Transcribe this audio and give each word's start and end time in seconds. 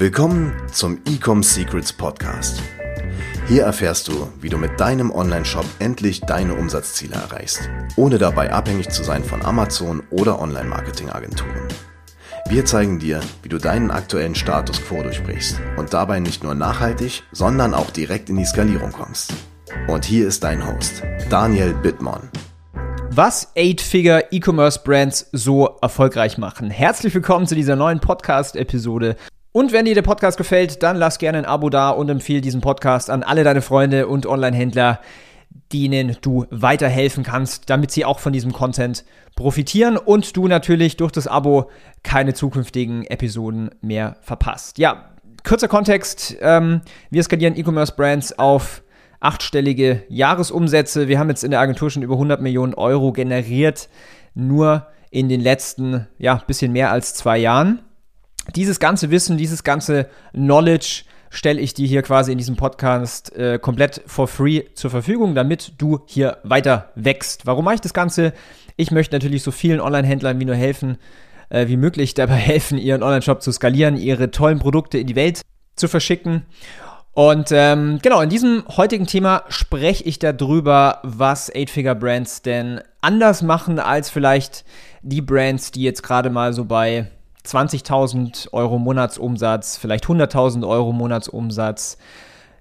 Willkommen 0.00 0.54
zum 0.70 1.00
Ecom 1.08 1.42
Secrets 1.42 1.92
Podcast. 1.92 2.62
Hier 3.48 3.64
erfährst 3.64 4.06
du, 4.06 4.28
wie 4.40 4.48
du 4.48 4.56
mit 4.56 4.78
deinem 4.78 5.10
Online-Shop 5.10 5.64
endlich 5.80 6.20
deine 6.20 6.54
Umsatzziele 6.54 7.16
erreichst, 7.16 7.68
ohne 7.96 8.18
dabei 8.18 8.52
abhängig 8.52 8.90
zu 8.90 9.02
sein 9.02 9.24
von 9.24 9.44
Amazon 9.44 10.04
oder 10.10 10.40
Online-Marketing-Agenturen. 10.40 11.66
Wir 12.48 12.64
zeigen 12.64 13.00
dir, 13.00 13.18
wie 13.42 13.48
du 13.48 13.58
deinen 13.58 13.90
aktuellen 13.90 14.36
Status 14.36 14.80
quo 14.80 15.02
durchbrichst 15.02 15.60
und 15.76 15.92
dabei 15.92 16.20
nicht 16.20 16.44
nur 16.44 16.54
nachhaltig, 16.54 17.24
sondern 17.32 17.74
auch 17.74 17.90
direkt 17.90 18.30
in 18.30 18.36
die 18.36 18.44
Skalierung 18.44 18.92
kommst. 18.92 19.34
Und 19.88 20.04
hier 20.04 20.28
ist 20.28 20.44
dein 20.44 20.64
Host, 20.64 21.02
Daniel 21.28 21.74
Bittmann. 21.74 22.30
Was 23.10 23.50
Eight-Figure 23.56 24.26
E-Commerce 24.30 24.78
Brands 24.84 25.28
so 25.32 25.76
erfolgreich 25.82 26.38
machen. 26.38 26.70
Herzlich 26.70 27.12
willkommen 27.12 27.48
zu 27.48 27.56
dieser 27.56 27.74
neuen 27.74 27.98
Podcast-Episode. 27.98 29.16
Und 29.58 29.72
wenn 29.72 29.86
dir 29.86 29.96
der 29.96 30.02
Podcast 30.02 30.38
gefällt, 30.38 30.84
dann 30.84 30.96
lass 30.96 31.18
gerne 31.18 31.38
ein 31.38 31.44
Abo 31.44 31.68
da 31.68 31.90
und 31.90 32.08
empfehle 32.08 32.40
diesen 32.40 32.60
Podcast 32.60 33.10
an 33.10 33.24
alle 33.24 33.42
deine 33.42 33.60
Freunde 33.60 34.06
und 34.06 34.24
Online-Händler, 34.24 35.00
denen 35.72 36.16
du 36.20 36.46
weiterhelfen 36.50 37.24
kannst, 37.24 37.68
damit 37.68 37.90
sie 37.90 38.04
auch 38.04 38.20
von 38.20 38.32
diesem 38.32 38.52
Content 38.52 39.04
profitieren 39.34 39.96
und 39.96 40.36
du 40.36 40.46
natürlich 40.46 40.96
durch 40.96 41.10
das 41.10 41.26
Abo 41.26 41.72
keine 42.04 42.34
zukünftigen 42.34 43.04
Episoden 43.06 43.70
mehr 43.80 44.18
verpasst. 44.20 44.78
Ja, 44.78 45.06
kurzer 45.42 45.66
Kontext. 45.66 46.36
Ähm, 46.40 46.82
wir 47.10 47.24
skalieren 47.24 47.56
E-Commerce-Brands 47.56 48.38
auf 48.38 48.84
achtstellige 49.18 50.04
Jahresumsätze. 50.08 51.08
Wir 51.08 51.18
haben 51.18 51.30
jetzt 51.30 51.42
in 51.42 51.50
der 51.50 51.58
Agentur 51.58 51.90
schon 51.90 52.04
über 52.04 52.14
100 52.14 52.40
Millionen 52.40 52.74
Euro 52.74 53.10
generiert, 53.10 53.88
nur 54.36 54.86
in 55.10 55.28
den 55.28 55.40
letzten, 55.40 56.06
ja, 56.16 56.36
bisschen 56.46 56.70
mehr 56.70 56.92
als 56.92 57.14
zwei 57.14 57.38
Jahren. 57.38 57.80
Dieses 58.54 58.80
ganze 58.80 59.10
Wissen, 59.10 59.36
dieses 59.36 59.64
ganze 59.64 60.08
Knowledge 60.32 61.04
stelle 61.30 61.60
ich 61.60 61.74
dir 61.74 61.86
hier 61.86 62.02
quasi 62.02 62.32
in 62.32 62.38
diesem 62.38 62.56
Podcast 62.56 63.34
äh, 63.36 63.58
komplett 63.58 64.02
for 64.06 64.28
free 64.28 64.62
zur 64.74 64.90
Verfügung, 64.90 65.34
damit 65.34 65.72
du 65.78 66.00
hier 66.06 66.38
weiter 66.42 66.90
wächst. 66.94 67.46
Warum 67.46 67.64
mache 67.64 67.76
ich 67.76 67.80
das 67.80 67.94
Ganze? 67.94 68.32
Ich 68.76 68.90
möchte 68.90 69.14
natürlich 69.14 69.42
so 69.42 69.50
vielen 69.50 69.80
Online-Händlern 69.80 70.40
wie 70.40 70.44
nur 70.44 70.54
helfen, 70.54 70.96
äh, 71.50 71.68
wie 71.68 71.76
möglich 71.76 72.14
dabei 72.14 72.34
helfen, 72.36 72.78
ihren 72.78 73.02
Online-Shop 73.02 73.42
zu 73.42 73.52
skalieren, 73.52 73.96
ihre 73.96 74.30
tollen 74.30 74.58
Produkte 74.58 74.98
in 74.98 75.06
die 75.06 75.16
Welt 75.16 75.42
zu 75.76 75.88
verschicken. 75.88 76.46
Und 77.12 77.48
ähm, 77.50 77.98
genau, 78.00 78.20
in 78.20 78.30
diesem 78.30 78.62
heutigen 78.76 79.06
Thema 79.06 79.42
spreche 79.48 80.04
ich 80.04 80.20
darüber, 80.20 81.00
was 81.02 81.52
Eight-Figure-Brands 81.52 82.42
denn 82.42 82.80
anders 83.00 83.42
machen 83.42 83.80
als 83.80 84.08
vielleicht 84.08 84.64
die 85.02 85.20
Brands, 85.20 85.72
die 85.72 85.82
jetzt 85.82 86.02
gerade 86.02 86.30
mal 86.30 86.52
so 86.52 86.64
bei 86.64 87.10
20.000 87.48 88.52
Euro 88.52 88.78
Monatsumsatz, 88.78 89.76
vielleicht 89.76 90.06
100.000 90.06 90.66
Euro 90.68 90.92
Monatsumsatz, 90.92 91.98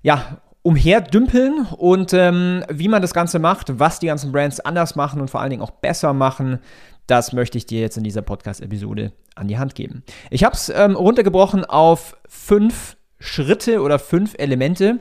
ja, 0.01 0.37
umherdümpeln 0.61 1.65
und 1.77 2.13
ähm, 2.13 2.63
wie 2.69 2.89
man 2.89 3.01
das 3.01 3.13
Ganze 3.13 3.39
macht, 3.39 3.79
was 3.79 3.99
die 3.99 4.07
ganzen 4.07 4.31
Brands 4.31 4.59
anders 4.59 4.95
machen 4.95 5.21
und 5.21 5.29
vor 5.29 5.41
allen 5.41 5.49
Dingen 5.49 5.61
auch 5.61 5.71
besser 5.71 6.13
machen, 6.13 6.59
das 7.07 7.31
möchte 7.31 7.57
ich 7.57 7.65
dir 7.65 7.79
jetzt 7.79 7.97
in 7.97 8.03
dieser 8.03 8.21
Podcast-Episode 8.21 9.13
an 9.35 9.47
die 9.47 9.57
Hand 9.57 9.75
geben. 9.75 10.03
Ich 10.29 10.43
habe 10.43 10.55
es 10.55 10.69
ähm, 10.69 10.95
runtergebrochen 10.95 11.63
auf 11.63 12.17
fünf 12.27 12.97
Schritte 13.19 13.81
oder 13.81 13.97
fünf 13.97 14.35
Elemente. 14.37 14.99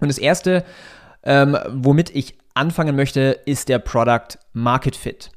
Und 0.00 0.08
das 0.08 0.18
erste, 0.18 0.64
ähm, 1.22 1.56
womit 1.68 2.14
ich 2.14 2.36
anfangen 2.54 2.96
möchte, 2.96 3.38
ist 3.46 3.68
der 3.68 3.78
Product 3.78 4.38
Market 4.52 4.96
Fit. 4.96 5.30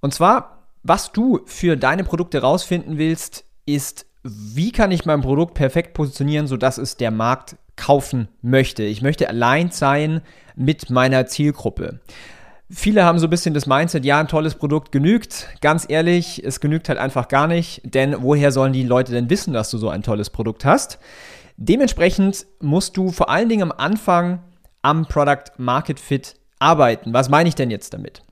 Und 0.00 0.12
zwar 0.12 0.61
was 0.82 1.12
du 1.12 1.40
für 1.46 1.76
deine 1.76 2.04
Produkte 2.04 2.40
rausfinden 2.40 2.98
willst, 2.98 3.44
ist, 3.66 4.06
wie 4.22 4.72
kann 4.72 4.90
ich 4.90 5.04
mein 5.04 5.20
Produkt 5.20 5.54
perfekt 5.54 5.94
positionieren, 5.94 6.46
sodass 6.46 6.78
es 6.78 6.96
der 6.96 7.10
Markt 7.10 7.56
kaufen 7.76 8.28
möchte. 8.42 8.82
Ich 8.82 9.02
möchte 9.02 9.28
allein 9.28 9.70
sein 9.70 10.22
mit 10.54 10.90
meiner 10.90 11.26
Zielgruppe. 11.26 12.00
Viele 12.70 13.04
haben 13.04 13.18
so 13.18 13.26
ein 13.26 13.30
bisschen 13.30 13.54
das 13.54 13.66
Mindset, 13.66 14.04
ja, 14.04 14.18
ein 14.18 14.28
tolles 14.28 14.54
Produkt 14.54 14.92
genügt. 14.92 15.48
Ganz 15.60 15.84
ehrlich, 15.88 16.42
es 16.44 16.60
genügt 16.60 16.88
halt 16.88 16.98
einfach 16.98 17.28
gar 17.28 17.46
nicht, 17.46 17.82
denn 17.84 18.16
woher 18.22 18.50
sollen 18.50 18.72
die 18.72 18.82
Leute 18.82 19.12
denn 19.12 19.28
wissen, 19.28 19.52
dass 19.52 19.70
du 19.70 19.78
so 19.78 19.88
ein 19.90 20.02
tolles 20.02 20.30
Produkt 20.30 20.64
hast? 20.64 20.98
Dementsprechend 21.56 22.46
musst 22.60 22.96
du 22.96 23.10
vor 23.10 23.28
allen 23.28 23.48
Dingen 23.48 23.62
am 23.62 23.72
Anfang 23.72 24.42
am 24.80 25.06
Product 25.06 25.52
Market 25.58 26.00
Fit 26.00 26.34
arbeiten. 26.58 27.12
Was 27.12 27.28
meine 27.28 27.48
ich 27.48 27.54
denn 27.54 27.70
jetzt 27.70 27.92
damit? 27.92 28.22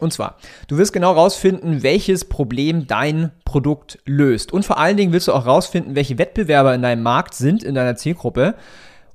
Und 0.00 0.12
zwar, 0.12 0.36
du 0.68 0.78
wirst 0.78 0.92
genau 0.92 1.12
rausfinden, 1.12 1.82
welches 1.82 2.24
Problem 2.24 2.86
dein 2.86 3.32
Produkt 3.44 3.98
löst. 4.04 4.52
Und 4.52 4.64
vor 4.64 4.78
allen 4.78 4.96
Dingen 4.96 5.12
willst 5.12 5.28
du 5.28 5.32
auch 5.32 5.46
rausfinden, 5.46 5.94
welche 5.94 6.18
Wettbewerber 6.18 6.74
in 6.74 6.82
deinem 6.82 7.02
Markt 7.02 7.34
sind, 7.34 7.62
in 7.62 7.74
deiner 7.74 7.96
Zielgruppe. 7.96 8.54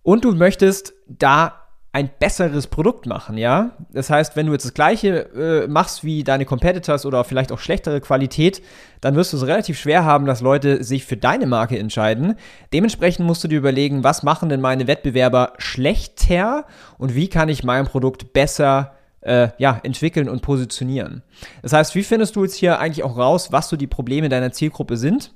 Und 0.04 0.24
du 0.24 0.34
möchtest 0.34 0.94
da 1.08 1.66
ein 1.96 2.10
besseres 2.20 2.68
Produkt 2.68 3.06
machen, 3.06 3.38
ja? 3.38 3.72
Das 3.94 4.10
heißt, 4.10 4.36
wenn 4.36 4.48
du 4.48 4.52
jetzt 4.52 4.66
das 4.66 4.74
gleiche 4.74 5.30
äh, 5.34 5.68
machst 5.70 6.04
wie 6.04 6.26
deine 6.26 6.44
Competitors 6.44 7.06
oder 7.06 7.24
vielleicht 7.24 7.54
auch 7.54 7.60
schlechtere 7.60 8.02
Qualität, 8.02 8.62
dann 9.00 9.16
wirst 9.16 9.32
du 9.32 9.38
es 9.38 9.48
relativ 9.48 9.80
schwer 9.80 10.04
haben, 10.04 10.26
dass 10.26 10.42
Leute 10.42 10.84
sich 10.84 11.06
für 11.06 11.16
deine 11.16 11.46
Marke 11.46 11.80
entscheiden. 11.80 12.36
Dementsprechend 12.74 13.26
musst 13.26 13.46
du 13.46 13.48
dir 13.48 13.60
überlegen, 13.60 14.04
was 14.04 14.24
machen 14.24 14.50
denn 14.50 14.60
meine 14.60 14.88
Wettbewerber 14.88 15.54
schlechter 15.58 16.66
und 16.98 17.16
wie 17.16 17.30
kann 17.30 17.48
ich 17.48 17.64
mein 17.64 17.86
Produkt 17.86 18.34
besser 18.34 18.92
äh, 19.26 19.50
ja, 19.58 19.80
entwickeln 19.84 20.30
und 20.30 20.42
positionieren. 20.42 21.24
Das 21.62 21.74
heißt, 21.74 21.96
wie 21.96 22.04
findest 22.04 22.36
du 22.36 22.44
jetzt 22.44 22.56
hier 22.56 22.80
eigentlich 22.80 23.04
auch 23.04 23.18
raus, 23.18 23.52
was 23.52 23.70
so 23.70 23.76
die 23.76 23.88
Probleme 23.88 24.30
deiner 24.30 24.52
Zielgruppe 24.52 24.98
sind? 24.98 25.34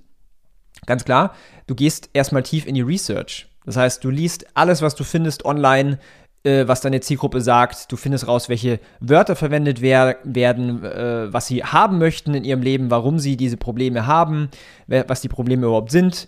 Ganz 0.86 1.04
klar, 1.04 1.34
du 1.68 1.76
gehst 1.76 2.10
erstmal 2.14 2.44
tief 2.44 2.66
in 2.66 2.76
die 2.76 2.82
Research. 2.82 3.48
Das 3.66 3.78
heißt, 3.78 4.04
du 4.04 4.10
liest 4.10 4.46
alles, 4.54 4.82
was 4.82 4.96
du 4.96 5.04
findest 5.04 5.44
online, 5.44 6.00
äh, 6.44 6.68
was 6.68 6.82
deine 6.82 7.02
Zielgruppe 7.02 7.42
sagt. 7.42 7.92
Du 7.92 7.98
findest 7.98 8.28
raus, 8.28 8.48
welche 8.48 8.80
Wörter 9.00 9.36
verwendet 9.36 9.82
wer 9.82 10.18
werden, 10.24 10.84
äh, 10.84 11.34
was 11.34 11.48
sie 11.48 11.64
haben 11.64 11.98
möchten 11.98 12.34
in 12.34 12.46
ihrem 12.46 12.62
Leben, 12.62 12.92
warum 12.92 13.20
sie 13.20 13.38
diese 13.38 13.58
Probleme 13.58 14.08
haben, 14.08 14.50
was 14.88 15.22
die 15.22 15.30
Probleme 15.30 15.66
überhaupt 15.66 15.92
sind. 15.92 16.28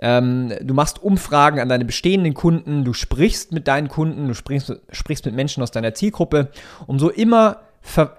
Ähm, 0.00 0.52
du 0.60 0.74
machst 0.74 1.02
Umfragen 1.02 1.60
an 1.60 1.68
deine 1.68 1.84
bestehenden 1.84 2.34
Kunden, 2.34 2.84
du 2.84 2.92
sprichst 2.92 3.52
mit 3.52 3.66
deinen 3.66 3.88
Kunden, 3.88 4.28
du 4.28 4.34
sprichst, 4.34 4.80
sprichst 4.92 5.24
mit 5.24 5.34
Menschen 5.34 5.62
aus 5.62 5.70
deiner 5.70 5.94
Zielgruppe, 5.94 6.50
um 6.86 6.98
so 6.98 7.10
immer, 7.10 7.62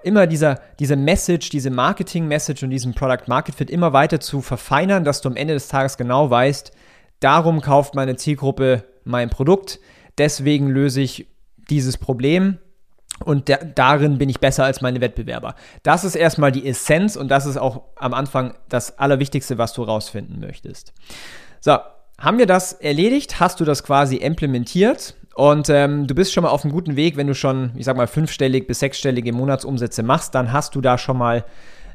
immer 0.02 0.26
dieser, 0.26 0.60
diese 0.78 0.96
Message, 0.96 1.48
diese 1.48 1.70
Marketing-Message 1.70 2.62
und 2.62 2.70
diesen 2.70 2.94
Product-Market-Fit 2.94 3.70
immer 3.70 3.92
weiter 3.92 4.20
zu 4.20 4.42
verfeinern, 4.42 5.04
dass 5.04 5.22
du 5.22 5.30
am 5.30 5.36
Ende 5.36 5.54
des 5.54 5.68
Tages 5.68 5.96
genau 5.96 6.28
weißt, 6.28 6.72
darum 7.20 7.60
kauft 7.60 7.94
meine 7.94 8.16
Zielgruppe 8.16 8.84
mein 9.04 9.30
Produkt, 9.30 9.80
deswegen 10.18 10.68
löse 10.68 11.00
ich 11.00 11.26
dieses 11.70 11.96
Problem 11.96 12.58
und 13.24 13.48
der, 13.48 13.64
darin 13.64 14.18
bin 14.18 14.28
ich 14.28 14.40
besser 14.40 14.64
als 14.64 14.80
meine 14.80 15.00
Wettbewerber. 15.00 15.54
Das 15.82 16.04
ist 16.04 16.14
erstmal 16.14 16.52
die 16.52 16.66
Essenz 16.66 17.16
und 17.16 17.28
das 17.28 17.46
ist 17.46 17.56
auch 17.56 17.82
am 17.96 18.14
Anfang 18.14 18.54
das 18.68 18.98
Allerwichtigste, 18.98 19.58
was 19.58 19.72
du 19.72 19.82
rausfinden 19.82 20.40
möchtest. 20.40 20.94
So, 21.60 21.76
haben 22.18 22.38
wir 22.38 22.46
das 22.46 22.72
erledigt? 22.72 23.38
Hast 23.38 23.60
du 23.60 23.64
das 23.64 23.84
quasi 23.84 24.16
implementiert? 24.16 25.14
Und 25.34 25.68
ähm, 25.70 26.06
du 26.06 26.14
bist 26.14 26.32
schon 26.32 26.42
mal 26.42 26.50
auf 26.50 26.64
einem 26.64 26.72
guten 26.72 26.96
Weg, 26.96 27.16
wenn 27.16 27.26
du 27.26 27.34
schon, 27.34 27.72
ich 27.76 27.84
sag 27.84 27.96
mal, 27.96 28.06
fünfstellig 28.06 28.66
bis 28.66 28.80
sechsstellige 28.80 29.32
Monatsumsätze 29.32 30.02
machst, 30.02 30.34
dann 30.34 30.52
hast 30.52 30.74
du 30.74 30.80
da 30.80 30.98
schon 30.98 31.16
mal 31.16 31.44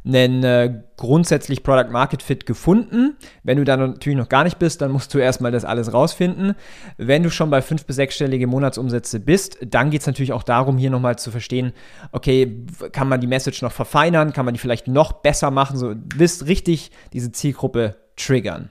einen 0.05 0.43
äh, 0.43 0.81
grundsätzlich 0.97 1.63
Product 1.63 1.91
Market 1.91 2.21
Fit 2.21 2.45
gefunden. 2.45 3.17
Wenn 3.43 3.57
du 3.57 3.63
da 3.63 3.75
natürlich 3.75 4.17
noch 4.17 4.29
gar 4.29 4.43
nicht 4.43 4.59
bist, 4.59 4.81
dann 4.81 4.91
musst 4.91 5.13
du 5.13 5.17
erstmal 5.17 5.51
das 5.51 5.65
alles 5.65 5.93
rausfinden. 5.93 6.53
Wenn 6.97 7.23
du 7.23 7.31
schon 7.31 7.49
bei 7.49 7.61
fünf 7.61 7.85
bis 7.85 7.95
sechsstellige 7.95 8.45
Monatsumsätze 8.45 9.19
bist, 9.19 9.57
dann 9.65 9.89
geht 9.89 10.01
es 10.01 10.07
natürlich 10.07 10.33
auch 10.33 10.43
darum, 10.43 10.77
hier 10.77 10.91
nochmal 10.91 11.17
zu 11.17 11.31
verstehen, 11.31 11.73
okay, 12.11 12.65
kann 12.91 13.09
man 13.09 13.19
die 13.19 13.27
Message 13.27 13.63
noch 13.63 13.71
verfeinern, 13.71 14.31
kann 14.31 14.45
man 14.45 14.53
die 14.53 14.59
vielleicht 14.59 14.87
noch 14.87 15.11
besser 15.11 15.49
machen, 15.49 15.77
so 15.77 15.95
wirst 16.15 16.45
richtig 16.45 16.91
diese 17.11 17.31
Zielgruppe 17.31 17.95
triggern. 18.15 18.69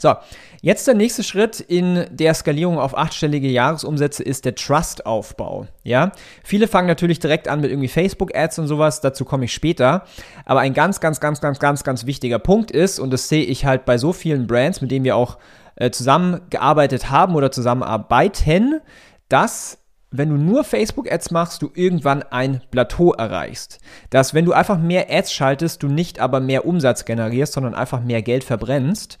So, 0.00 0.14
jetzt 0.62 0.86
der 0.86 0.94
nächste 0.94 1.22
Schritt 1.22 1.60
in 1.60 2.06
der 2.10 2.32
Skalierung 2.32 2.78
auf 2.78 2.96
achtstellige 2.96 3.48
Jahresumsätze 3.48 4.22
ist 4.22 4.46
der 4.46 4.54
Trust-Aufbau. 4.54 5.66
Ja, 5.84 6.12
viele 6.42 6.68
fangen 6.68 6.88
natürlich 6.88 7.18
direkt 7.18 7.48
an 7.48 7.60
mit 7.60 7.70
irgendwie 7.70 7.88
Facebook-Ads 7.88 8.60
und 8.60 8.66
sowas, 8.66 9.02
dazu 9.02 9.26
komme 9.26 9.44
ich 9.44 9.52
später. 9.52 10.06
Aber 10.46 10.60
ein 10.60 10.72
ganz, 10.72 11.00
ganz, 11.00 11.20
ganz, 11.20 11.42
ganz, 11.42 11.58
ganz, 11.58 11.84
ganz 11.84 12.06
wichtiger 12.06 12.38
Punkt 12.38 12.70
ist, 12.70 12.98
und 12.98 13.10
das 13.10 13.28
sehe 13.28 13.44
ich 13.44 13.66
halt 13.66 13.84
bei 13.84 13.98
so 13.98 14.14
vielen 14.14 14.46
Brands, 14.46 14.80
mit 14.80 14.90
denen 14.90 15.04
wir 15.04 15.16
auch 15.16 15.36
äh, 15.76 15.90
zusammengearbeitet 15.90 17.10
haben 17.10 17.34
oder 17.34 17.52
zusammenarbeiten, 17.52 18.80
dass 19.28 19.80
wenn 20.10 20.28
du 20.28 20.36
nur 20.36 20.64
Facebook-Ads 20.64 21.30
machst, 21.30 21.62
du 21.62 21.70
irgendwann 21.74 22.22
ein 22.22 22.62
Plateau 22.70 23.12
erreichst. 23.12 23.78
Dass, 24.10 24.34
wenn 24.34 24.44
du 24.44 24.52
einfach 24.52 24.78
mehr 24.78 25.06
Ads 25.08 25.32
schaltest, 25.32 25.82
du 25.82 25.88
nicht 25.88 26.18
aber 26.18 26.40
mehr 26.40 26.66
Umsatz 26.66 27.04
generierst, 27.04 27.52
sondern 27.52 27.74
einfach 27.74 28.02
mehr 28.02 28.22
Geld 28.22 28.42
verbrennst. 28.42 29.18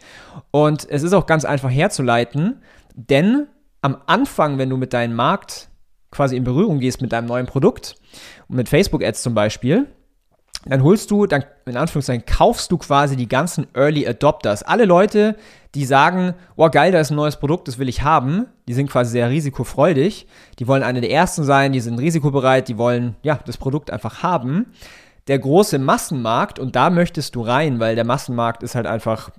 Und 0.50 0.88
es 0.90 1.02
ist 1.02 1.12
auch 1.12 1.26
ganz 1.26 1.44
einfach 1.44 1.70
herzuleiten, 1.70 2.62
denn 2.94 3.46
am 3.82 3.98
Anfang, 4.06 4.58
wenn 4.58 4.70
du 4.70 4.76
mit 4.76 4.92
deinem 4.92 5.14
Markt 5.14 5.68
quasi 6.10 6.36
in 6.36 6.44
Berührung 6.44 6.80
gehst 6.80 7.00
mit 7.00 7.12
deinem 7.12 7.26
neuen 7.26 7.46
Produkt, 7.46 7.94
mit 8.48 8.68
Facebook-Ads 8.68 9.22
zum 9.22 9.34
Beispiel, 9.34 9.86
dann 10.66 10.82
holst 10.82 11.10
du, 11.10 11.26
dann 11.26 11.44
in 11.66 11.76
Anführungszeichen 11.76 12.26
kaufst 12.26 12.70
du 12.70 12.78
quasi 12.78 13.16
die 13.16 13.28
ganzen 13.28 13.66
Early 13.74 14.06
Adopters. 14.06 14.62
Alle 14.62 14.84
Leute, 14.84 15.36
die 15.74 15.84
sagen, 15.84 16.34
oh 16.56 16.68
geil, 16.68 16.92
da 16.92 17.00
ist 17.00 17.10
ein 17.10 17.16
neues 17.16 17.36
Produkt, 17.36 17.68
das 17.68 17.78
will 17.78 17.88
ich 17.88 18.02
haben, 18.02 18.46
die 18.68 18.74
sind 18.74 18.90
quasi 18.90 19.12
sehr 19.12 19.30
risikofreudig, 19.30 20.26
die 20.58 20.68
wollen 20.68 20.82
eine 20.82 21.00
der 21.00 21.10
ersten 21.10 21.44
sein, 21.44 21.72
die 21.72 21.80
sind 21.80 21.98
risikobereit, 21.98 22.68
die 22.68 22.76
wollen 22.76 23.16
ja 23.22 23.38
das 23.46 23.56
Produkt 23.56 23.90
einfach 23.90 24.22
haben. 24.22 24.66
Der 25.28 25.38
große 25.38 25.78
Massenmarkt, 25.78 26.58
und 26.58 26.76
da 26.76 26.90
möchtest 26.90 27.36
du 27.36 27.42
rein, 27.42 27.78
weil 27.78 27.94
der 27.94 28.04
Massenmarkt 28.04 28.62
ist 28.62 28.74
halt 28.74 28.86
einfach 28.86 29.30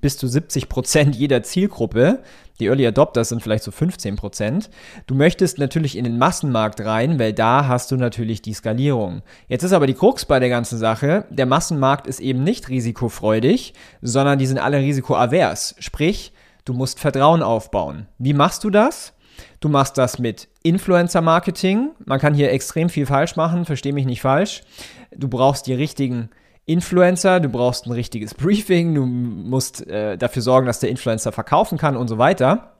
bis 0.00 0.16
zu 0.18 0.26
70 0.26 0.68
Prozent 0.68 1.16
jeder 1.16 1.42
Zielgruppe. 1.42 2.22
Die 2.60 2.66
Early 2.66 2.86
Adopters 2.86 3.30
sind 3.30 3.42
vielleicht 3.42 3.64
so 3.64 3.70
15 3.70 4.16
Prozent. 4.16 4.70
Du 5.06 5.14
möchtest 5.14 5.58
natürlich 5.58 5.96
in 5.96 6.04
den 6.04 6.18
Massenmarkt 6.18 6.80
rein, 6.80 7.18
weil 7.18 7.32
da 7.32 7.66
hast 7.66 7.90
du 7.90 7.96
natürlich 7.96 8.42
die 8.42 8.54
Skalierung. 8.54 9.22
Jetzt 9.48 9.64
ist 9.64 9.72
aber 9.72 9.86
die 9.86 9.94
Krux 9.94 10.24
bei 10.24 10.38
der 10.38 10.48
ganzen 10.48 10.78
Sache, 10.78 11.26
der 11.30 11.46
Massenmarkt 11.46 12.06
ist 12.06 12.20
eben 12.20 12.44
nicht 12.44 12.68
risikofreudig, 12.68 13.74
sondern 14.02 14.38
die 14.38 14.46
sind 14.46 14.58
alle 14.58 14.78
risikoavers. 14.78 15.74
Sprich, 15.80 16.32
du 16.64 16.74
musst 16.74 17.00
Vertrauen 17.00 17.42
aufbauen. 17.42 18.06
Wie 18.18 18.34
machst 18.34 18.62
du 18.62 18.70
das? 18.70 19.14
Du 19.58 19.68
machst 19.68 19.98
das 19.98 20.18
mit 20.18 20.48
Influencer-Marketing. 20.62 21.90
Man 22.04 22.20
kann 22.20 22.34
hier 22.34 22.52
extrem 22.52 22.88
viel 22.88 23.06
falsch 23.06 23.34
machen, 23.34 23.64
verstehe 23.64 23.92
mich 23.92 24.06
nicht 24.06 24.20
falsch. 24.20 24.62
Du 25.16 25.28
brauchst 25.28 25.66
die 25.66 25.74
richtigen 25.74 26.30
Influencer, 26.66 27.40
du 27.40 27.48
brauchst 27.48 27.86
ein 27.86 27.92
richtiges 27.92 28.34
Briefing, 28.34 28.94
du 28.94 29.04
musst 29.04 29.86
äh, 29.86 30.16
dafür 30.16 30.42
sorgen, 30.42 30.66
dass 30.66 30.80
der 30.80 30.90
Influencer 30.90 31.32
verkaufen 31.32 31.78
kann 31.78 31.96
und 31.96 32.08
so 32.08 32.18
weiter. 32.18 32.72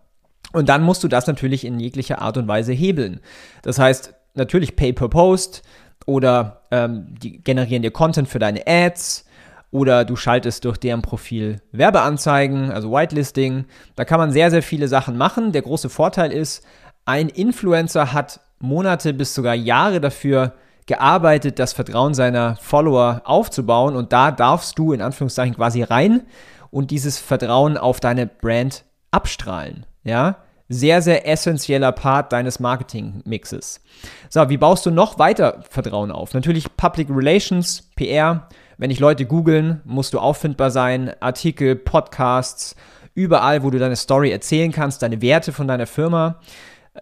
Und 0.52 0.68
dann 0.68 0.82
musst 0.82 1.02
du 1.02 1.08
das 1.08 1.26
natürlich 1.26 1.64
in 1.64 1.80
jeglicher 1.80 2.20
Art 2.20 2.36
und 2.36 2.46
Weise 2.46 2.72
hebeln. 2.72 3.20
Das 3.62 3.78
heißt, 3.78 4.14
natürlich 4.34 4.76
Pay 4.76 4.92
per 4.92 5.08
Post 5.08 5.62
oder 6.06 6.62
ähm, 6.70 7.14
die 7.20 7.42
generieren 7.42 7.82
dir 7.82 7.90
Content 7.90 8.28
für 8.28 8.38
deine 8.38 8.66
Ads 8.66 9.24
oder 9.70 10.04
du 10.04 10.14
schaltest 10.14 10.64
durch 10.64 10.76
deren 10.78 11.02
Profil 11.02 11.60
Werbeanzeigen, 11.72 12.70
also 12.70 12.92
Whitelisting. 12.92 13.64
Da 13.96 14.04
kann 14.04 14.20
man 14.20 14.30
sehr, 14.30 14.50
sehr 14.50 14.62
viele 14.62 14.86
Sachen 14.86 15.16
machen. 15.16 15.50
Der 15.50 15.62
große 15.62 15.88
Vorteil 15.88 16.30
ist, 16.30 16.64
ein 17.04 17.28
Influencer 17.28 18.12
hat 18.12 18.40
Monate 18.60 19.12
bis 19.12 19.34
sogar 19.34 19.54
Jahre 19.54 20.00
dafür 20.00 20.52
gearbeitet, 20.86 21.58
das 21.58 21.72
Vertrauen 21.72 22.14
seiner 22.14 22.56
Follower 22.56 23.22
aufzubauen 23.24 23.96
und 23.96 24.12
da 24.12 24.30
darfst 24.30 24.78
du 24.78 24.92
in 24.92 25.00
Anführungszeichen 25.00 25.56
quasi 25.56 25.82
rein 25.82 26.22
und 26.70 26.90
dieses 26.90 27.18
Vertrauen 27.18 27.76
auf 27.76 28.00
deine 28.00 28.26
Brand 28.26 28.84
abstrahlen. 29.10 29.86
Ja, 30.02 30.38
sehr, 30.68 31.02
sehr 31.02 31.28
essentieller 31.28 31.92
Part 31.92 32.32
deines 32.32 32.58
Marketing-Mixes. 32.58 33.80
So, 34.28 34.48
wie 34.48 34.56
baust 34.56 34.84
du 34.86 34.90
noch 34.90 35.18
weiter 35.18 35.62
Vertrauen 35.68 36.10
auf? 36.10 36.34
Natürlich 36.34 36.76
Public 36.76 37.08
Relations, 37.10 37.90
PR. 37.96 38.48
Wenn 38.76 38.90
dich 38.90 38.98
Leute 38.98 39.24
googeln, 39.26 39.82
musst 39.84 40.14
du 40.14 40.18
auffindbar 40.18 40.70
sein. 40.70 41.12
Artikel, 41.20 41.76
Podcasts, 41.76 42.74
überall, 43.14 43.62
wo 43.62 43.70
du 43.70 43.78
deine 43.78 43.96
Story 43.96 44.30
erzählen 44.30 44.72
kannst, 44.72 45.02
deine 45.02 45.22
Werte 45.22 45.52
von 45.52 45.68
deiner 45.68 45.86
Firma. 45.86 46.40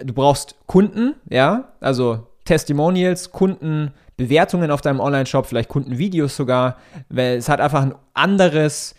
Du 0.02 0.12
brauchst 0.12 0.56
Kunden, 0.67 1.14
ja, 1.31 1.73
also 1.81 2.26
Testimonials, 2.44 3.30
Kundenbewertungen 3.30 4.70
auf 4.70 4.80
deinem 4.80 5.00
Online-Shop, 5.00 5.46
vielleicht 5.46 5.68
Kundenvideos 5.68 6.36
sogar, 6.36 6.76
weil 7.08 7.36
es 7.36 7.48
hat 7.48 7.60
einfach 7.60 7.82
ein 7.82 7.94
anderes, 8.14 8.94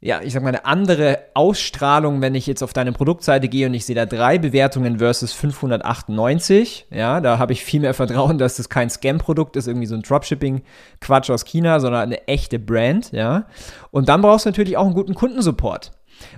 ja, 0.00 0.20
ich 0.22 0.32
sag 0.32 0.42
mal, 0.42 0.50
eine 0.50 0.64
andere 0.64 1.18
Ausstrahlung, 1.34 2.20
wenn 2.20 2.34
ich 2.34 2.46
jetzt 2.46 2.62
auf 2.62 2.72
deine 2.72 2.92
Produktseite 2.92 3.48
gehe 3.48 3.66
und 3.66 3.74
ich 3.74 3.84
sehe 3.84 3.96
da 3.96 4.06
drei 4.06 4.38
Bewertungen 4.38 4.98
versus 4.98 5.32
598. 5.32 6.86
Ja, 6.90 7.20
da 7.20 7.38
habe 7.38 7.52
ich 7.52 7.64
viel 7.64 7.80
mehr 7.80 7.94
Vertrauen, 7.94 8.38
dass 8.38 8.56
das 8.56 8.68
kein 8.68 8.90
Scam-Produkt 8.90 9.56
ist, 9.56 9.66
irgendwie 9.66 9.86
so 9.86 9.94
ein 9.94 10.02
Dropshipping-Quatsch 10.02 11.30
aus 11.30 11.44
China, 11.44 11.80
sondern 11.80 12.02
eine 12.02 12.26
echte 12.28 12.58
Brand. 12.58 13.12
Ja, 13.12 13.46
und 13.90 14.08
dann 14.08 14.22
brauchst 14.22 14.46
du 14.46 14.50
natürlich 14.50 14.76
auch 14.76 14.86
einen 14.86 14.94
guten 14.94 15.14
Kundensupport. 15.14 15.92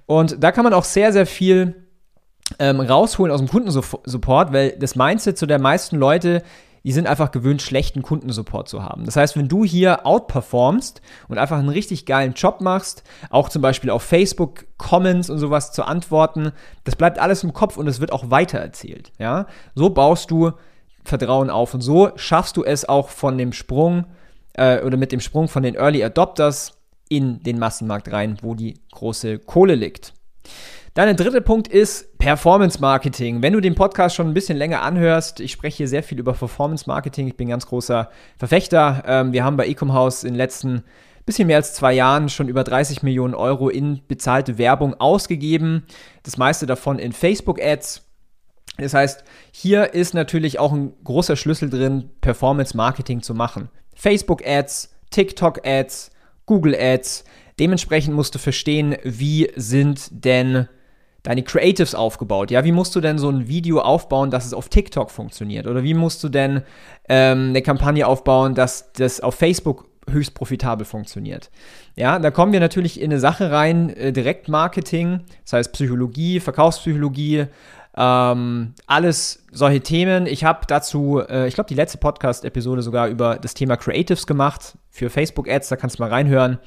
Und 0.07 0.43
da 0.43 0.53
kann 0.53 0.65
man 0.65 0.75
auch 0.75 0.85
sehr, 0.85 1.13
sehr 1.13 1.27
viel 1.27 1.90
ähm, 2.59 2.81
rausholen 2.81 3.33
aus 3.33 3.41
dem 3.41 3.49
Kundensupport, 3.49 4.53
weil 4.53 4.73
das 4.73 4.97
Mindset 4.97 5.39
zu 5.39 5.47
der 5.47 5.59
meisten 5.59 5.97
Leute, 5.97 6.43
die 6.85 6.93
sind 6.93 7.07
einfach 7.07 7.31
gewöhnt, 7.31 7.63
schlechten 7.63 8.03
Kundensupport 8.03 8.69
zu 8.69 8.83
haben. 8.83 9.05
Das 9.05 9.17
heißt, 9.17 9.37
wenn 9.37 9.49
du 9.49 9.65
hier 9.65 10.07
outperformst 10.07 11.03
und 11.29 11.39
einfach 11.39 11.59
einen 11.59 11.69
richtig 11.69 12.07
geilen 12.07 12.33
Job 12.33 12.61
machst, 12.61 13.03
auch 13.29 13.49
zum 13.49 13.63
Beispiel 13.63 13.91
auf 13.91 14.03
Facebook 14.03 14.67
Comments 14.79 15.29
und 15.29 15.39
sowas 15.39 15.73
zu 15.73 15.85
antworten, 15.85 16.53
das 16.85 16.97
bleibt 16.97 17.19
alles 17.19 17.45
im 17.45 17.53
Kopf 17.53 17.77
und 17.77 17.87
es 17.87 18.01
wird 18.01 18.13
auch 18.13 18.31
weitererzählt. 18.31 19.13
Ja? 19.19 19.47
So 19.75 19.91
baust 19.91 20.31
du 20.31 20.53
Vertrauen 21.05 21.51
auf 21.51 21.75
und 21.75 21.81
so 21.81 22.11
schaffst 22.17 22.57
du 22.57 22.65
es 22.65 22.89
auch 22.89 23.09
von 23.09 23.37
dem 23.37 23.53
Sprung 23.53 24.07
äh, 24.55 24.83
oder 24.83 24.97
mit 24.97 25.13
dem 25.13 25.21
Sprung 25.21 25.49
von 25.49 25.63
den 25.63 25.75
Early 25.75 26.03
Adopters 26.05 26.73
in 27.09 27.43
den 27.43 27.59
Massenmarkt 27.59 28.13
rein, 28.13 28.39
wo 28.43 28.55
die 28.55 28.81
große 28.93 29.39
Kohle 29.41 29.75
liegt. 29.75 30.15
Dann 30.95 31.07
der 31.07 31.15
dritte 31.15 31.41
Punkt 31.41 31.69
ist 31.69 32.19
Performance 32.19 32.81
Marketing. 32.81 33.43
Wenn 33.43 33.53
du 33.53 33.61
den 33.61 33.77
Podcast 33.77 34.17
schon 34.17 34.29
ein 34.29 34.35
bisschen 34.35 34.59
länger 34.59 34.83
anhörst, 34.83 35.39
ich 35.39 35.53
spreche 35.53 35.79
hier 35.79 35.89
sehr 35.89 36.03
viel 36.03 36.19
über 36.19 36.33
Performance 36.33 36.85
Marketing. 36.89 37.29
Ich 37.29 37.37
bin 37.37 37.49
ganz 37.49 37.67
großer 37.67 38.11
Verfechter. 38.39 39.05
Ähm, 39.07 39.33
wir 39.33 39.45
haben 39.45 39.57
bei 39.57 39.69
Ecom 39.69 39.93
House 39.93 40.25
in 40.25 40.31
den 40.31 40.37
letzten 40.37 40.83
bisschen 41.31 41.47
mehr 41.47 41.59
als 41.59 41.75
zwei 41.75 41.93
Jahren 41.93 42.29
schon 42.29 42.49
über 42.49 42.65
30 42.65 43.05
Millionen 43.05 43.35
Euro 43.35 43.69
in 43.69 44.01
bezahlte 44.09 44.59
Werbung 44.59 44.95
ausgegeben. 44.95 45.85
Das 46.25 46.37
meiste 46.37 46.67
davon 46.67 46.99
in 46.99 47.13
Facebook-Ads. 47.13 48.03
Das 48.79 48.95
heißt, 48.95 49.23
hier 49.53 49.95
ist 49.95 50.13
natürlich 50.13 50.59
auch 50.59 50.73
ein 50.73 50.93
großer 51.05 51.37
Schlüssel 51.37 51.71
drin, 51.71 52.11
Performance 52.21 52.77
Marketing 52.77 53.23
zu 53.23 53.35
machen. 53.35 53.69
Facebook-Ads, 53.95 54.91
TikTok-Ads, 55.11 56.11
Google-Ads. 56.47 57.25
Dementsprechend 57.61 58.17
musst 58.17 58.35
du 58.35 58.41
verstehen, 58.41 58.97
wie 59.05 59.53
sind 59.55 60.09
denn 60.11 60.67
deine 61.23 61.43
Creatives 61.43 61.95
aufgebaut? 61.95 62.51
Ja, 62.51 62.65
wie 62.65 62.73
musst 62.73 62.95
du 62.97 63.01
denn 63.01 63.19
so 63.19 63.29
ein 63.29 63.49
Video 63.49 63.81
aufbauen, 63.81 64.31
dass 64.31 64.47
es 64.47 64.55
auf 64.55 64.69
TikTok 64.69 65.11
funktioniert? 65.11 65.67
Oder 65.67 65.83
wie 65.83 65.95
musst 65.95 66.23
du 66.25 66.29
denn 66.29 66.63
ähm, 67.09 67.51
eine 67.51 67.63
Kampagne 67.63 68.07
aufbauen, 68.07 68.55
dass 68.55 68.93
das 68.93 69.21
auf 69.21 69.35
Facebook 69.35 69.87
höchst 70.11 70.35
profitabel 70.35 70.85
funktioniert? 70.85 71.51
Ja, 71.97 72.19
da 72.19 72.31
kommen 72.31 72.53
wir 72.53 72.61
natürlich 72.61 73.01
in 73.01 73.11
eine 73.11 73.21
Sache 73.21 73.51
rein, 73.51 73.91
äh, 73.91 74.13
Direktmarketing, 74.13 75.21
das 75.45 75.53
heißt 75.53 75.73
Psychologie, 75.73 76.41
Verkaufspsychologie, 76.41 77.47
ähm, 77.97 78.75
alles 78.87 79.45
solche 79.51 79.81
Themen. 79.81 80.27
Ich 80.27 80.45
habe 80.45 80.61
dazu, 80.67 81.21
äh, 81.29 81.49
ich 81.49 81.55
glaube, 81.55 81.69
die 81.69 81.75
letzte 81.75 81.99
Podcast-Episode 81.99 82.83
sogar 82.83 83.09
über 83.09 83.37
das 83.37 83.55
Thema 83.55 83.77
Creatives 83.77 84.27
gemacht 84.27 84.79
für 84.91 85.11
Facebook-Ads, 85.11 85.69
da 85.69 85.77
kannst 85.77 85.99
du 85.99 86.03
mal 86.03 86.09
reinhören. 86.09 86.59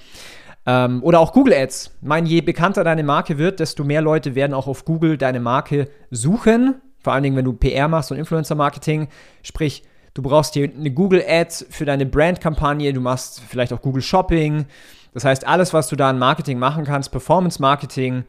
Ähm, 0.66 1.04
oder 1.04 1.20
auch 1.20 1.34
Google 1.34 1.54
Ads. 1.54 1.92
Ich 2.02 2.08
meine, 2.08 2.28
je 2.28 2.42
bekannter 2.42 2.84
deine 2.84 3.04
Marke 3.04 3.38
wird, 3.38 3.60
desto 3.60 3.84
mehr 3.84 4.02
Leute 4.02 4.36
werden 4.36 4.54
auch 4.54 4.68
auf 4.68 4.86
Google 4.86 5.18
deine 5.18 5.40
Marke 5.40 5.90
suchen. 6.10 6.82
Vor 7.00 7.14
allen 7.14 7.24
Dingen, 7.24 7.36
wenn 7.36 7.46
du 7.46 7.54
PR 7.54 7.88
machst 7.90 8.12
und 8.12 8.18
Influencer-Marketing. 8.18 9.10
Sprich, 9.42 9.84
du 10.14 10.22
brauchst 10.22 10.54
hier 10.54 10.72
eine 10.74 10.92
Google 10.92 11.24
Ads 11.28 11.66
für 11.70 11.84
deine 11.84 12.06
Brand-Kampagne. 12.06 12.94
Du 12.94 13.02
machst 13.02 13.42
vielleicht 13.42 13.74
auch 13.74 13.82
Google 13.82 14.02
Shopping. 14.02 14.66
Das 15.14 15.26
heißt, 15.26 15.46
alles, 15.46 15.74
was 15.74 15.90
du 15.90 15.98
da 15.98 16.10
an 16.10 16.18
Marketing 16.18 16.60
machen 16.60 16.86
kannst, 16.86 17.12
Performance-Marketing, 17.12 18.24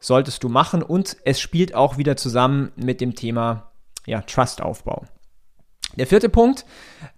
solltest 0.00 0.42
du 0.42 0.48
machen. 0.48 0.82
Und 0.82 1.16
es 1.24 1.40
spielt 1.40 1.74
auch 1.74 1.98
wieder 1.98 2.16
zusammen 2.16 2.72
mit 2.74 3.00
dem 3.00 3.14
Thema 3.14 3.70
ja, 4.06 4.22
Trust-Aufbau. 4.22 5.04
Der 5.96 6.06
vierte 6.06 6.28
Punkt, 6.28 6.66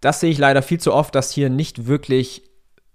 das 0.00 0.20
sehe 0.20 0.30
ich 0.30 0.38
leider 0.38 0.62
viel 0.62 0.78
zu 0.78 0.92
oft, 0.92 1.14
dass 1.14 1.32
hier 1.32 1.50
nicht 1.50 1.86
wirklich 1.86 2.47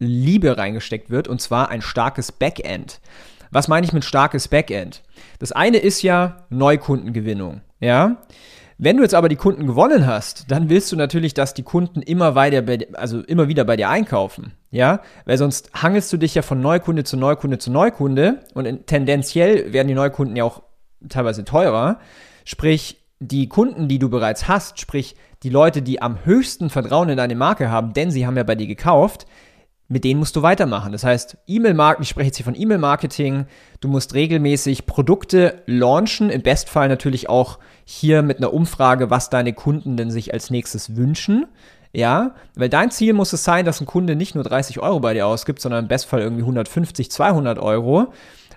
Liebe 0.05 0.57
reingesteckt 0.57 1.10
wird, 1.10 1.27
und 1.27 1.41
zwar 1.41 1.69
ein 1.69 1.81
starkes 1.81 2.31
Backend. 2.31 3.00
Was 3.51 3.67
meine 3.67 3.86
ich 3.86 3.93
mit 3.93 4.03
starkes 4.03 4.48
Backend? 4.48 5.03
Das 5.39 5.51
eine 5.51 5.77
ist 5.77 6.01
ja 6.01 6.45
Neukundengewinnung, 6.50 7.62
ja. 7.79 8.17
Wenn 8.79 8.98
du 8.98 9.03
jetzt 9.03 9.13
aber 9.13 9.29
die 9.29 9.36
Kunden 9.36 9.67
gewonnen 9.67 10.07
hast, 10.07 10.50
dann 10.50 10.67
willst 10.69 10.91
du 10.91 10.95
natürlich, 10.95 11.33
dass 11.33 11.53
die 11.53 11.63
Kunden 11.63 12.01
immer 12.01 12.36
weiter, 12.36 12.63
also 12.93 13.22
immer 13.22 13.48
wieder 13.48 13.63
bei 13.65 13.77
dir 13.77 13.89
einkaufen, 13.89 14.53
ja, 14.72 15.01
weil 15.25 15.38
sonst 15.38 15.72
hangelst 15.74 16.12
du 16.12 16.17
dich 16.17 16.33
ja 16.36 16.41
von 16.41 16.60
Neukunde 16.60 17.03
zu 17.03 17.15
Neukunde 17.15 17.60
zu 17.60 17.72
Neukunde 17.72 18.39
und 18.55 18.88
tendenziell 18.88 19.72
werden 19.72 19.88
die 19.88 19.93
Neukunden 19.93 20.36
ja 20.36 20.43
auch 20.43 20.63
teilweise 21.07 21.45
teurer. 21.45 22.00
Sprich, 22.45 22.98
die 23.19 23.48
Kunden, 23.48 23.88
die 23.88 24.00
du 24.00 24.10
bereits 24.10 24.48
hast, 24.48 24.79
sprich 24.79 25.15
die 25.43 25.50
Leute, 25.50 25.81
die 25.81 26.01
am 26.01 26.25
höchsten 26.25 26.69
Vertrauen 26.69 27.10
in 27.10 27.17
deine 27.17 27.36
Marke 27.36 27.69
haben, 27.69 27.93
denn 27.93 28.12
sie 28.12 28.25
haben 28.25 28.38
ja 28.38 28.43
bei 28.43 28.55
dir 28.55 28.67
gekauft, 28.67 29.27
mit 29.94 30.04
denen 30.04 30.20
musst 30.20 30.36
du 30.36 30.42
weitermachen. 30.42 30.92
Das 30.92 31.04
heißt, 31.04 31.38
E-Mail-Marketing, 31.46 32.02
ich 32.02 32.10
spreche 32.10 32.26
jetzt 32.26 32.38
hier 32.38 32.46
von 32.46 32.60
E-Mail-Marketing, 32.60 33.46
du 33.80 33.88
musst 33.88 34.16
regelmäßig 34.16 34.88
Produkte 34.88 35.62
launchen, 35.68 36.32
im 36.32 36.42
Bestfall 36.42 36.88
natürlich 36.88 37.30
auch 37.30 37.60
hier 37.86 38.24
mit 38.24 38.40
einer 38.40 38.54
Umfrage, 38.54 39.12
was 39.12 39.30
deine 39.30 39.54
Kunden 39.54 39.96
denn 39.96 40.10
sich 40.10 40.34
als 40.34 40.50
nächstes 40.50 40.96
wünschen. 40.96 41.46
Ja, 41.96 42.34
weil 42.56 42.70
dein 42.70 42.90
Ziel 42.90 43.14
muss 43.14 43.34
es 43.34 43.44
sein, 43.44 43.66
dass 43.66 43.82
ein 43.82 43.86
Kunde 43.86 44.16
nicht 44.16 44.34
nur 44.34 44.44
30 44.44 44.80
Euro 44.80 45.00
bei 45.00 45.14
dir 45.14 45.28
ausgibt, 45.28 45.62
sondern 45.62 45.86
im 45.86 45.88
Bestfall 45.88 46.22
irgendwie 46.22 46.42
150, 46.42 47.12
200 47.12 47.60
Euro, 47.60 48.12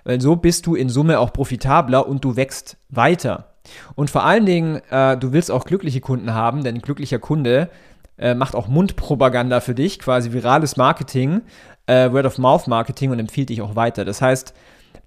weil 0.05 0.19
so 0.19 0.37
bist 0.37 0.65
du 0.65 0.73
in 0.73 0.89
Summe 0.89 1.19
auch 1.19 1.31
profitabler 1.33 2.07
und 2.07 2.25
du 2.25 2.35
wächst 2.35 2.77
weiter. 2.89 3.53
Und 3.93 4.09
vor 4.09 4.23
allen 4.23 4.47
Dingen, 4.47 4.81
äh, 4.89 5.17
du 5.17 5.33
willst 5.33 5.51
auch 5.51 5.65
glückliche 5.65 6.01
Kunden 6.01 6.33
haben, 6.33 6.63
denn 6.63 6.77
ein 6.77 6.81
glücklicher 6.81 7.19
Kunde 7.19 7.69
äh, 8.17 8.33
macht 8.33 8.55
auch 8.55 8.67
Mundpropaganda 8.67 9.59
für 9.59 9.75
dich, 9.75 9.99
quasi 9.99 10.33
virales 10.33 10.77
Marketing, 10.77 11.41
äh, 11.85 12.11
Word-of-Mouth-Marketing 12.11 13.11
und 13.11 13.19
empfiehlt 13.19 13.49
dich 13.49 13.61
auch 13.61 13.75
weiter. 13.75 14.05
Das 14.05 14.21
heißt, 14.21 14.53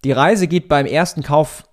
die 0.04 0.12
Reise 0.12 0.48
geht 0.48 0.68
beim 0.68 0.86
ersten 0.86 1.22
Kauf 1.22 1.64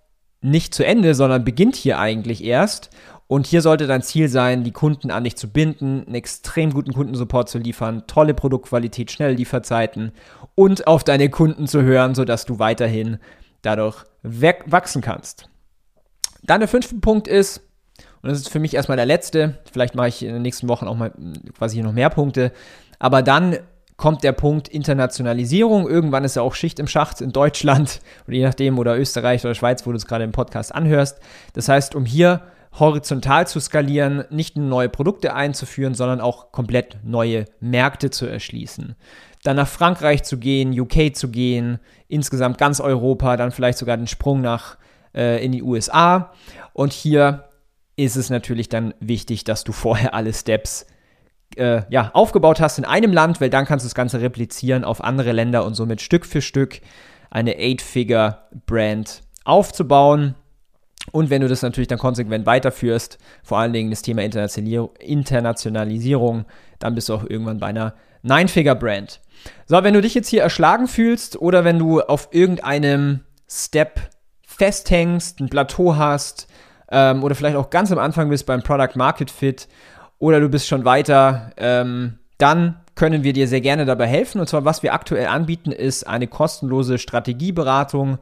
nicht 0.42 0.74
zu 0.74 0.86
Ende, 0.86 1.16
sondern 1.16 1.44
beginnt 1.44 1.76
hier 1.76 2.00
eigentlich 2.00 2.44
erst. 2.44 2.90
Und 3.28 3.46
hier 3.46 3.62
sollte 3.62 3.88
dein 3.88 4.02
Ziel 4.02 4.30
sein, 4.30 4.64
die 4.64 4.72
Kunden 4.72 5.12
an 5.12 5.26
dich 5.26 5.36
zu 5.36 5.50
binden, 5.50 6.04
einen 6.06 6.16
extrem 6.16 6.74
guten 6.74 6.94
Kundensupport 6.94 7.50
zu 7.50 7.58
liefern, 7.58 8.04
tolle 8.08 8.34
Produktqualität, 8.34 9.12
schnelle 9.12 9.34
Lieferzeiten 9.34 10.14
und 10.56 10.88
auf 10.88 11.04
deine 11.04 11.30
Kunden 11.30 11.68
zu 11.68 11.82
hören, 11.82 12.16
sodass 12.16 12.46
du 12.46 12.60
weiterhin 12.60 13.18
dadurch 13.64 14.06
wachsen 14.24 15.02
kannst. 15.02 15.50
Dann 16.44 16.62
der 16.62 16.70
fünfte 16.70 16.96
Punkt 16.96 17.28
ist, 17.28 17.67
und 18.28 18.34
das 18.34 18.42
ist 18.42 18.50
für 18.50 18.60
mich 18.60 18.74
erstmal 18.74 18.98
der 18.98 19.06
letzte, 19.06 19.58
vielleicht 19.72 19.96
mache 19.96 20.10
ich 20.10 20.22
in 20.22 20.34
den 20.34 20.42
nächsten 20.42 20.68
Wochen 20.68 20.86
auch 20.86 20.98
mal 20.98 21.14
quasi 21.58 21.76
hier 21.76 21.86
noch 21.86 21.94
mehr 21.94 22.10
Punkte, 22.10 22.52
aber 23.00 23.22
dann 23.22 23.58
kommt 23.96 24.22
der 24.26 24.34
Punkt 24.34 24.68
Internationalisierung. 24.68 25.88
Irgendwann 25.88 26.26
ist 26.26 26.36
ja 26.36 26.42
auch 26.42 26.54
Schicht 26.54 26.78
im 26.80 26.88
Schacht 26.88 27.22
in 27.22 27.32
Deutschland 27.32 28.02
oder 28.28 28.36
je 28.36 28.44
nachdem 28.44 28.80
oder 28.80 28.98
Österreich 28.98 29.46
oder 29.46 29.56
Schweiz, 29.56 29.88
wo 29.88 29.92
du 29.92 29.96
es 29.96 30.06
gerade 30.06 30.26
im 30.26 30.34
Podcast 30.34 30.76
anhörst. 30.76 31.22
Das 31.54 31.70
heißt, 31.70 31.96
um 31.96 32.04
hier 32.04 32.42
horizontal 32.78 33.48
zu 33.48 33.62
skalieren, 33.62 34.26
nicht 34.30 34.58
nur 34.58 34.68
neue 34.68 34.90
Produkte 34.90 35.34
einzuführen, 35.34 35.94
sondern 35.94 36.20
auch 36.20 36.52
komplett 36.52 36.98
neue 37.04 37.46
Märkte 37.62 38.10
zu 38.10 38.26
erschließen. 38.26 38.98
Dann 39.44 39.56
nach 39.56 39.70
Frankreich 39.70 40.24
zu 40.24 40.38
gehen, 40.38 40.78
UK 40.78 41.16
zu 41.16 41.30
gehen, 41.30 41.80
insgesamt 42.10 42.58
ganz 42.58 42.82
Europa, 42.82 43.38
dann 43.38 43.52
vielleicht 43.52 43.78
sogar 43.78 43.96
den 43.96 44.08
Sprung 44.08 44.42
nach 44.42 44.78
äh, 45.16 45.44
in 45.44 45.54
die 45.54 45.64
USA. 45.64 46.34
Und 46.74 46.92
hier 46.92 47.47
ist 47.98 48.16
es 48.16 48.30
natürlich 48.30 48.70
dann 48.70 48.94
wichtig, 49.02 49.44
dass 49.44 49.66
du 49.66 49.74
vorher 49.74 50.14
alle 50.14 50.34
Steps 50.34 50.86
äh, 51.58 51.82
ja, 51.90 52.12
aufgebaut 52.14 52.62
hast 52.62 52.78
in 52.78 52.86
einem 52.86 53.12
Land, 53.12 53.42
weil 53.42 53.50
dann 53.50 53.66
kannst 53.66 53.84
du 53.84 53.88
das 53.88 53.96
Ganze 53.96 54.22
replizieren 54.22 54.86
auf 54.86 55.04
andere 55.04 55.32
Länder 55.32 55.66
und 55.66 55.74
somit 55.74 56.02
Stück 56.02 56.26
für 56.26 56.42
Stück 56.42 56.80
eine 57.30 57.58
Eight-Figure-Brand 57.58 59.24
aufzubauen. 59.44 60.36
Und 61.12 61.30
wenn 61.30 61.42
du 61.42 61.48
das 61.48 61.62
natürlich 61.62 61.88
dann 61.88 62.00
konsequent 62.00 62.46
weiterführst, 62.46 63.18
vor 63.44 63.58
allen 63.58 63.74
Dingen 63.74 63.90
das 63.90 64.04
Thema 64.04 64.24
Internationalisierung, 64.24 66.46
dann 66.80 66.96
bist 66.96 67.10
du 67.10 67.16
auch 67.16 67.24
irgendwann 67.24 67.60
bei 67.60 67.68
einer 67.68 67.96
Nine-Figure-Brand. 68.22 69.22
So, 69.66 69.84
wenn 69.84 69.94
du 69.94 70.02
dich 70.02 70.14
jetzt 70.14 70.28
hier 70.28 70.44
erschlagen 70.44 70.88
fühlst 70.88 71.42
oder 71.42 71.64
wenn 71.64 71.80
du 71.80 72.02
auf 72.02 72.30
irgendeinem 72.32 73.22
Step 73.50 74.02
festhängst, 74.46 75.40
ein 75.40 75.50
Plateau 75.50 75.96
hast 75.96 76.48
ähm, 76.92 77.24
oder 77.24 77.36
vielleicht 77.36 77.58
auch 77.58 77.70
ganz 77.70 77.92
am 77.92 78.00
Anfang 78.00 78.30
bist 78.30 78.46
beim 78.46 78.64
Product 78.64 78.96
Market 78.96 79.32
Fit 79.32 79.68
oder 80.20 80.40
du 80.40 80.50
bist 80.50 80.68
schon 80.68 80.86
weiter, 80.86 81.52
ähm, 81.58 82.18
dann 82.38 82.80
können 82.96 83.24
wir 83.24 83.34
dir 83.34 83.48
sehr 83.48 83.62
gerne 83.62 83.86
dabei 83.86 84.08
helfen. 84.08 84.42
Und 84.42 84.50
zwar, 84.50 84.66
was 84.66 84.84
wir 84.84 84.94
aktuell 84.94 85.28
anbieten, 85.28 85.72
ist 85.72 86.08
eine 86.08 86.28
kostenlose 86.28 86.98
Strategieberatung. 86.98 88.18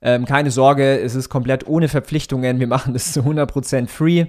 Ähm, 0.00 0.26
keine 0.26 0.50
Sorge, 0.50 1.00
es 1.00 1.14
ist 1.14 1.28
komplett 1.28 1.66
ohne 1.66 1.88
Verpflichtungen. 1.88 2.60
Wir 2.60 2.68
machen 2.68 2.92
das 2.92 3.12
zu 3.12 3.20
100% 3.20 3.88
free, 3.88 4.26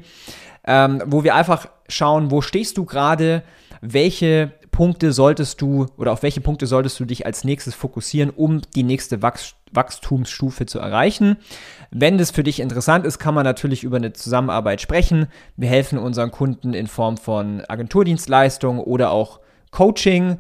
ähm, 0.65 1.03
wo 1.05 1.23
wir 1.23 1.35
einfach 1.35 1.67
schauen, 1.87 2.31
wo 2.31 2.41
stehst 2.41 2.77
du 2.77 2.85
gerade, 2.85 3.43
welche 3.81 4.51
Punkte 4.71 5.11
solltest 5.11 5.61
du 5.61 5.87
oder 5.97 6.11
auf 6.11 6.23
welche 6.23 6.41
Punkte 6.41 6.67
solltest 6.67 6.99
du 6.99 7.05
dich 7.05 7.25
als 7.25 7.43
nächstes 7.43 7.75
fokussieren, 7.75 8.29
um 8.29 8.61
die 8.75 8.83
nächste 8.83 9.21
Wachs 9.21 9.55
Wachstumsstufe 9.71 10.65
zu 10.65 10.79
erreichen. 10.79 11.37
Wenn 11.91 12.17
das 12.17 12.31
für 12.31 12.43
dich 12.43 12.59
interessant 12.59 13.05
ist, 13.05 13.19
kann 13.19 13.35
man 13.35 13.43
natürlich 13.43 13.83
über 13.83 13.97
eine 13.97 14.13
Zusammenarbeit 14.13 14.81
sprechen. 14.81 15.27
Wir 15.57 15.69
helfen 15.69 15.99
unseren 15.99 16.31
Kunden 16.31 16.73
in 16.73 16.87
Form 16.87 17.17
von 17.17 17.61
Agenturdienstleistungen 17.67 18.81
oder 18.81 19.11
auch 19.11 19.41
Coaching. 19.71 20.37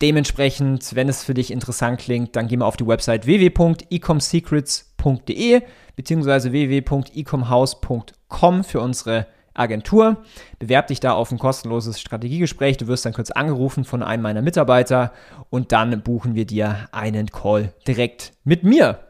Dementsprechend, 0.00 0.94
wenn 0.94 1.10
es 1.10 1.24
für 1.24 1.34
dich 1.34 1.50
interessant 1.50 2.00
klingt, 2.00 2.34
dann 2.36 2.48
geh 2.48 2.56
mal 2.56 2.64
auf 2.64 2.78
die 2.78 2.86
Website 2.86 3.26
www.ecomsecrets.de 3.26 5.60
bzw. 5.96 6.52
www.ecomhouse.com 6.52 8.64
für 8.64 8.80
unsere 8.80 9.26
Agentur. 9.54 10.18
Bewerb 10.58 10.88
dich 10.88 11.00
da 11.00 11.12
auf 11.12 11.30
ein 11.30 11.38
kostenloses 11.38 12.00
Strategiegespräch. 12.00 12.76
Du 12.76 12.86
wirst 12.86 13.04
dann 13.04 13.12
kurz 13.12 13.30
angerufen 13.30 13.84
von 13.84 14.02
einem 14.02 14.22
meiner 14.22 14.42
Mitarbeiter 14.42 15.12
und 15.50 15.72
dann 15.72 16.02
buchen 16.02 16.34
wir 16.34 16.46
dir 16.46 16.88
einen 16.92 17.30
Call 17.30 17.72
direkt 17.86 18.32
mit 18.44 18.64
mir. 18.64 19.00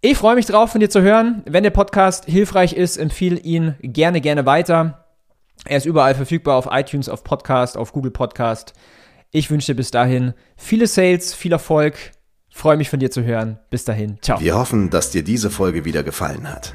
Ich 0.00 0.16
freue 0.16 0.34
mich 0.34 0.46
drauf, 0.46 0.72
von 0.72 0.80
dir 0.80 0.88
zu 0.88 1.02
hören. 1.02 1.42
Wenn 1.44 1.62
der 1.62 1.70
Podcast 1.70 2.24
hilfreich 2.24 2.72
ist, 2.72 2.96
empfehle 2.96 3.38
ihn 3.38 3.74
gerne, 3.82 4.20
gerne 4.20 4.46
weiter. 4.46 5.04
Er 5.66 5.76
ist 5.76 5.86
überall 5.86 6.14
verfügbar 6.14 6.56
auf 6.56 6.68
iTunes, 6.70 7.08
auf 7.08 7.22
Podcast, 7.22 7.76
auf 7.76 7.92
Google 7.92 8.10
Podcast. 8.10 8.72
Ich 9.30 9.50
wünsche 9.50 9.72
dir 9.72 9.76
bis 9.76 9.90
dahin 9.90 10.34
viele 10.56 10.86
Sales, 10.86 11.34
viel 11.34 11.52
Erfolg. 11.52 11.96
Freue 12.48 12.76
mich 12.76 12.88
von 12.88 12.98
dir 12.98 13.10
zu 13.10 13.22
hören. 13.22 13.58
Bis 13.70 13.84
dahin. 13.84 14.18
Ciao. 14.22 14.40
Wir 14.40 14.56
hoffen, 14.56 14.90
dass 14.90 15.10
dir 15.10 15.22
diese 15.22 15.50
Folge 15.50 15.84
wieder 15.84 16.02
gefallen 16.02 16.50
hat. 16.50 16.74